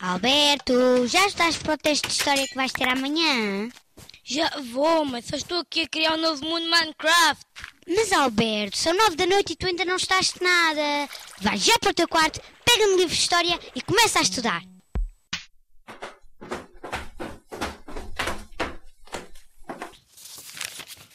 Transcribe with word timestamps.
Alberto, 0.00 1.06
já 1.06 1.26
estás 1.26 1.58
para 1.58 1.74
o 1.74 1.76
teste 1.76 2.08
de 2.08 2.14
história 2.14 2.48
que 2.48 2.54
vais 2.54 2.72
ter 2.72 2.88
amanhã? 2.88 3.68
Já 4.24 4.48
vou, 4.72 5.04
mas 5.04 5.26
só 5.26 5.36
estou 5.36 5.58
aqui 5.58 5.82
a 5.82 5.88
criar 5.88 6.14
um 6.14 6.20
novo 6.22 6.42
mundo 6.42 6.70
Minecraft. 6.70 7.44
Mas 7.86 8.10
Alberto, 8.10 8.78
são 8.78 8.94
nove 8.94 9.14
da 9.16 9.26
noite 9.26 9.52
e 9.52 9.56
tu 9.56 9.66
ainda 9.66 9.84
não 9.84 9.96
estás 9.96 10.32
nada. 10.40 11.06
Vai 11.42 11.58
já 11.58 11.78
para 11.78 11.90
o 11.90 11.94
teu 11.94 12.08
quarto, 12.08 12.40
pega 12.64 12.86
no 12.86 12.96
livro 12.96 13.14
de 13.14 13.20
história 13.20 13.60
e 13.74 13.82
começa 13.82 14.20
a 14.20 14.22
estudar. 14.22 14.62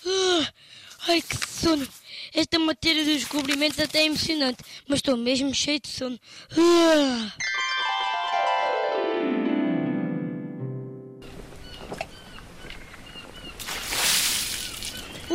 Ah, 0.05 0.53
ai, 1.07 1.23
que 1.23 1.47
sono. 1.49 1.87
Esta 2.35 2.59
matéria 2.59 3.03
dos 3.03 3.15
descobrimentos 3.15 3.79
até 3.79 4.01
é 4.01 4.05
emocionante, 4.05 4.63
mas 4.87 4.99
estou 4.99 5.17
mesmo 5.17 5.55
cheio 5.55 5.79
de 5.79 5.87
sono. 5.87 6.19
Ah. 6.51 7.64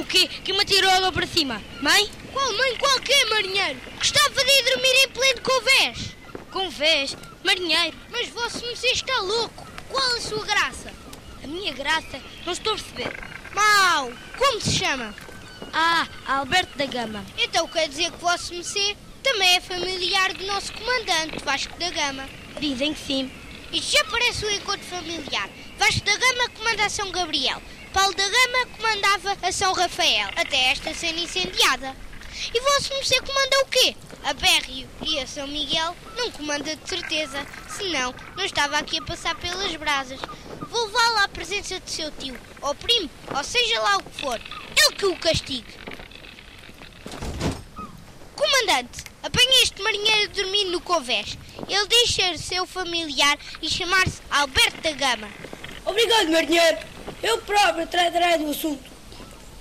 O 0.00 0.04
quê? 0.06 0.26
Que 0.42 0.54
me 0.54 0.62
atirou 0.62 0.90
água 0.90 1.12
para 1.12 1.26
cima? 1.26 1.60
Mãe? 1.82 2.10
Qual 2.32 2.52
mãe, 2.54 2.74
qual 2.78 2.98
que 3.00 3.24
marinheiro? 3.26 3.78
Gostava 3.98 4.42
de 4.42 4.50
ir 4.50 4.64
dormir 4.64 5.04
em 5.04 5.08
pleno 5.10 5.40
convés. 5.42 6.16
Convés? 6.50 7.16
Marinheiro? 7.44 7.94
Mas 8.10 8.28
vosso 8.30 8.66
Messias 8.66 8.94
está 8.94 9.20
louco. 9.20 9.66
Qual 9.90 10.16
a 10.16 10.20
sua 10.22 10.42
graça? 10.46 10.90
A 11.44 11.46
minha 11.46 11.74
graça? 11.74 12.18
Não 12.46 12.54
estou 12.54 12.72
a 12.72 12.76
perceber. 12.76 13.12
Mau, 13.52 14.10
como 14.38 14.60
se 14.62 14.78
chama? 14.78 15.14
Ah, 15.70 16.08
Alberto 16.26 16.78
da 16.78 16.86
Gama. 16.86 17.22
Então 17.36 17.68
quer 17.68 17.86
dizer 17.86 18.10
que 18.10 18.22
vosso 18.22 18.54
Messias 18.54 18.96
também 19.22 19.56
é 19.56 19.60
familiar 19.60 20.32
do 20.32 20.46
nosso 20.46 20.72
comandante, 20.72 21.44
Vasco 21.44 21.78
da 21.78 21.90
Gama. 21.90 22.26
Dizem 22.58 22.94
que 22.94 23.00
sim. 23.00 23.30
Isto 23.70 23.98
já 23.98 24.04
parece 24.06 24.46
um 24.46 24.50
encontro 24.50 24.86
familiar. 24.86 25.50
Vasco 25.76 26.00
da 26.06 26.16
Gama 26.16 26.48
comanda 26.56 26.88
São 26.88 27.10
Gabriel. 27.10 27.60
Paulo 27.92 28.14
da 28.14 28.22
Gama 28.28 28.66
comandava 28.76 29.36
a 29.42 29.52
São 29.52 29.72
Rafael, 29.72 30.28
até 30.36 30.70
esta 30.70 30.94
ser 30.94 31.16
incendiada. 31.16 31.94
E 32.54 32.60
vosso 32.60 32.94
Messias 32.94 33.20
comanda 33.20 33.60
o 33.62 33.66
quê? 33.66 33.96
A 34.24 34.32
Bérrio 34.32 34.88
e 35.02 35.18
a 35.18 35.26
São 35.26 35.46
Miguel 35.46 35.96
não 36.16 36.30
comanda 36.30 36.76
de 36.76 36.88
certeza, 36.88 37.44
senão 37.68 38.14
não 38.36 38.44
estava 38.44 38.78
aqui 38.78 38.98
a 38.98 39.04
passar 39.04 39.34
pelas 39.34 39.74
brasas. 39.76 40.20
Vou 40.68 40.86
levá-lo 40.86 41.18
à 41.18 41.28
presença 41.28 41.80
de 41.80 41.90
seu 41.90 42.10
tio, 42.12 42.38
ou 42.62 42.74
primo, 42.76 43.10
ou 43.36 43.42
seja 43.42 43.80
lá 43.80 43.96
o 43.96 44.02
que 44.04 44.20
for. 44.20 44.40
Ele 44.76 44.96
que 44.96 45.06
o 45.06 45.16
castigue. 45.16 45.74
Comandante, 48.36 49.04
apanha 49.22 49.62
este 49.62 49.82
marinheiro 49.82 50.32
dormindo 50.32 50.70
no 50.72 50.80
convés. 50.80 51.36
Ele 51.68 51.86
diz 51.88 52.14
ser 52.14 52.38
seu 52.38 52.66
familiar 52.66 53.36
e 53.60 53.68
chamar-se 53.68 54.22
Alberto 54.30 54.80
da 54.80 54.92
Gama. 54.92 55.28
Obrigado, 55.84 56.30
marinheiro. 56.30 56.89
Eu 57.22 57.38
próprio 57.38 57.86
tratarei 57.86 58.38
do 58.38 58.50
assunto. 58.50 58.90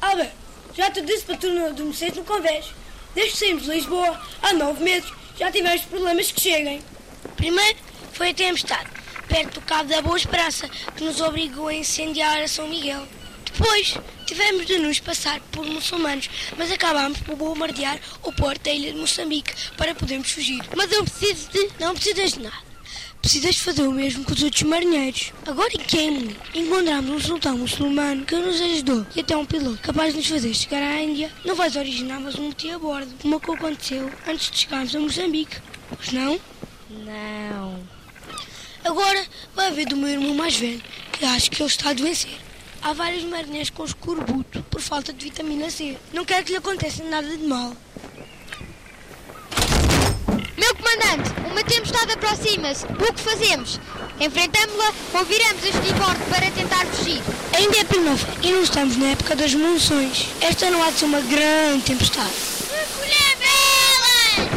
Alberto, 0.01 0.33
já 0.75 0.89
te 0.91 1.01
disse 1.01 1.25
para 1.25 1.37
tu 1.37 1.49
não 1.49 1.67
adormeceres 1.67 2.15
no 2.15 2.23
convés. 2.23 2.65
Desde 3.13 3.33
que 3.33 3.37
saímos 3.37 3.63
de 3.63 3.71
Lisboa, 3.71 4.21
há 4.41 4.53
nove 4.53 4.83
meses, 4.83 5.11
já 5.37 5.51
tivemos 5.51 5.81
problemas 5.81 6.31
que 6.31 6.41
cheguem. 6.41 6.81
Primeiro 7.35 7.77
foi 8.13 8.29
a 8.29 8.33
tempestade, 8.33 8.89
perto 9.27 9.59
do 9.59 9.65
Cabo 9.65 9.89
da 9.89 10.01
Boa 10.01 10.17
Esperança, 10.17 10.69
que 10.95 11.03
nos 11.03 11.19
obrigou 11.21 11.67
a 11.67 11.73
incendiar 11.73 12.41
a 12.41 12.47
São 12.47 12.67
Miguel. 12.67 13.07
Depois 13.51 13.97
tivemos 14.25 14.65
de 14.65 14.77
nos 14.77 14.99
passar 14.99 15.39
por 15.51 15.65
muçulmanos, 15.65 16.29
mas 16.57 16.71
acabámos 16.71 17.19
por 17.19 17.35
bombardear 17.35 17.99
o 18.23 18.31
porto 18.31 18.61
da 18.63 18.71
ilha 18.71 18.93
de 18.93 18.99
Moçambique 18.99 19.53
para 19.75 19.95
podermos 19.95 20.31
fugir. 20.31 20.61
Mas 20.75 20.91
eu 20.91 21.03
preciso 21.03 21.49
de. 21.49 21.69
Não 21.79 21.93
precisas 21.93 22.33
de 22.33 22.41
nada. 22.41 22.69
Precisas 23.29 23.57
fazer 23.57 23.83
o 23.83 23.91
mesmo 23.91 24.25
que 24.25 24.33
os 24.33 24.41
outros 24.41 24.63
marinheiros. 24.63 25.31
Agora 25.45 25.69
em 25.75 25.77
Kemley 25.77 26.35
encontramos 26.51 27.11
um 27.11 27.19
sultão 27.19 27.59
muçulmano 27.59 28.25
que 28.25 28.35
nos 28.35 28.59
ajudou 28.59 29.05
e 29.15 29.19
até 29.19 29.37
um 29.37 29.45
piloto 29.45 29.77
capaz 29.83 30.13
de 30.13 30.17
nos 30.17 30.27
fazer 30.27 30.51
chegar 30.51 30.81
à 30.81 30.99
Índia. 30.99 31.31
Não 31.45 31.53
vais 31.53 31.75
originar 31.75 32.19
mais 32.19 32.33
um 32.39 32.47
motim 32.47 32.71
a 32.71 32.79
bordo, 32.79 33.13
como 33.21 33.35
aconteceu 33.35 34.11
antes 34.27 34.49
de 34.49 34.57
chegarmos 34.57 34.95
a 34.95 34.99
Moçambique. 34.99 35.57
Pois 35.95 36.11
não? 36.11 36.39
Não. 36.89 37.79
Agora 38.83 39.23
vai 39.53 39.67
haver 39.67 39.85
do 39.85 39.95
meu 39.95 40.09
irmão 40.09 40.33
mais 40.33 40.55
velho, 40.55 40.81
que 41.11 41.23
acho 41.23 41.51
que 41.51 41.61
ele 41.61 41.69
está 41.69 41.89
a 41.89 41.91
adoecer. 41.91 42.35
Há 42.81 42.93
vários 42.93 43.25
marinheiros 43.25 43.69
com 43.69 43.85
escorbuto 43.85 44.63
por 44.71 44.81
falta 44.81 45.13
de 45.13 45.25
vitamina 45.25 45.69
C. 45.69 45.95
Não 46.11 46.25
quero 46.25 46.43
que 46.45 46.53
lhe 46.53 46.57
aconteça 46.57 47.03
nada 47.03 47.27
de 47.27 47.43
mal. 47.43 47.77
Meu 50.59 50.75
comandante, 50.75 51.29
uma 51.49 51.63
tempestade 51.63 52.11
aproxima-se. 52.11 52.85
O 52.85 53.13
que 53.13 53.21
fazemos? 53.21 53.79
Enfrentamos-la 54.19 54.93
ou 55.13 55.23
viramos 55.25 55.63
este 55.63 55.93
bordo 55.93 56.19
para 56.29 56.51
tentar 56.51 56.85
fugir? 56.87 57.21
Ainda 57.57 57.77
é 57.77 57.83
primavera 57.85 58.33
e 58.43 58.51
não 58.51 58.61
estamos 58.63 58.97
na 58.97 59.07
época 59.07 59.35
das 59.35 59.53
monções. 59.53 60.27
Esta 60.41 60.69
não 60.69 60.83
há 60.83 60.91
de 60.91 60.99
ser 60.99 61.05
uma 61.05 61.21
grande 61.21 61.85
tempestade. 61.85 62.33
Recolher 62.69 63.37
velas! 63.37 64.49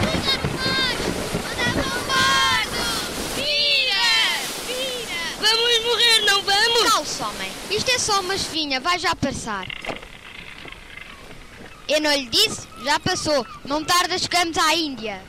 Mandamos 1.45 1.87
ao 1.87 2.01
bordo! 2.11 2.83
Vira! 3.37 4.43
Vira! 4.67 5.21
Vamos 5.41 5.85
morrer, 5.85 6.21
não 6.27 6.43
vamos? 6.43 6.93
Calça, 6.93 7.29
homem. 7.29 7.51
Isto 7.71 7.91
é 7.91 7.99
só 7.99 8.21
uma 8.21 8.35
esfinha, 8.35 8.81
vai 8.81 8.99
já 8.99 9.15
passar. 9.15 9.67
Eu 11.89 12.01
não 12.01 12.13
lhe 12.13 12.27
disse? 12.27 12.67
Já 12.85 12.99
passou. 12.99 13.47
Não 13.65 13.85
tarda, 13.85 14.19
chegamos 14.19 14.57
à 14.59 14.75
Índia. 14.75 15.23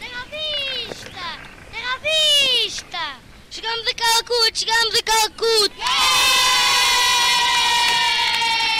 Terra 0.00 0.22
à 0.22 0.24
vista! 0.24 1.40
Terra 1.72 1.94
à 1.94 1.95
vista! 2.06 3.20
Chegamos 3.50 3.86
a 3.86 3.94
Calcuta, 3.94 4.54
chegamos 4.54 4.94
a 4.94 5.02
Calcuta! 5.02 5.74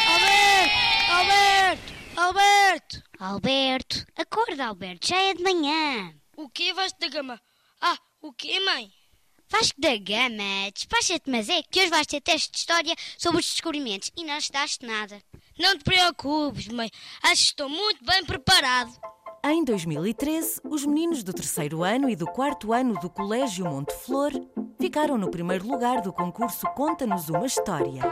Alberto! 0.09 1.13
Alberto! 1.13 1.93
Alberto! 2.17 3.03
Alberto, 3.19 4.07
acorda, 4.17 4.67
Alberto, 4.67 5.09
já 5.09 5.21
é 5.21 5.35
de 5.35 5.43
manhã. 5.43 6.15
O 6.37 6.49
quê, 6.51 6.73
Vasco 6.73 7.01
da 7.01 7.09
Gama? 7.09 7.41
Ah, 7.81 7.99
o 8.21 8.33
quê, 8.33 8.61
mãe? 8.61 8.93
Vasco 9.49 9.81
da 9.81 9.97
Gama, 9.97 10.71
despacha-te, 10.75 11.31
mas 11.31 11.49
é 11.49 11.63
que 11.63 11.81
hoje 11.81 11.91
vais 11.91 12.07
ter 12.07 12.21
teste 12.21 12.51
de 12.51 12.59
história 12.59 12.95
sobre 13.17 13.41
os 13.41 13.47
descobrimentos 13.47 14.11
e 14.17 14.25
não 14.25 14.37
estudaste 14.37 14.85
nada. 14.85 15.23
Não 15.59 15.79
te 15.79 15.85
preocupes, 15.85 16.69
mãe. 16.69 16.91
Acho 17.23 17.43
que 17.43 17.49
estou 17.49 17.69
muito 17.69 18.05
bem 18.05 18.25
preparado. 18.25 18.93
Em 19.49 19.63
2013, 19.63 20.61
os 20.69 20.85
meninos 20.85 21.23
do 21.23 21.33
terceiro 21.33 21.85
ano 21.85 22.11
e 22.11 22.17
do 22.17 22.27
quarto 22.27 22.73
ano 22.73 22.95
do 22.99 23.09
Colégio 23.09 23.65
Monte 23.65 23.95
Flor 23.95 24.33
ficaram 24.77 25.17
no 25.17 25.31
primeiro 25.31 25.69
lugar 25.69 26.03
do 26.03 26.13
concurso 26.13 26.67
Conta-nos 26.75 27.29
uma 27.29 27.47
História, 27.47 28.03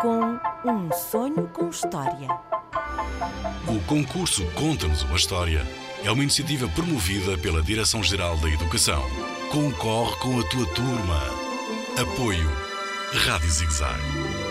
com 0.00 0.40
um 0.66 0.90
sonho 0.90 1.46
com 1.52 1.68
história. 1.68 2.26
O 3.68 3.86
concurso 3.86 4.50
Conta-nos 4.54 5.02
uma 5.02 5.16
História 5.16 5.60
é 6.02 6.10
uma 6.10 6.22
iniciativa 6.22 6.66
promovida 6.68 7.36
pela 7.36 7.62
Direção-Geral 7.62 8.38
da 8.38 8.48
Educação. 8.48 9.02
Concorre 9.50 10.16
com 10.20 10.40
a 10.40 10.42
tua 10.44 10.66
turma. 10.74 11.20
Apoio 12.00 12.50
Rádio 13.26 13.50
Zigzag. 13.50 14.41